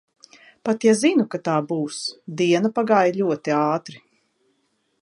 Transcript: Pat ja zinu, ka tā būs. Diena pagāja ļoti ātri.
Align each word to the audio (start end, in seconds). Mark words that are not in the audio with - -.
Pat 0.69 0.87
ja 0.87 0.93
zinu, 1.01 1.25
ka 1.35 1.39
tā 1.49 1.57
būs. 1.73 2.01
Diena 2.41 2.73
pagāja 2.81 3.17
ļoti 3.21 3.57
ātri. 3.61 4.05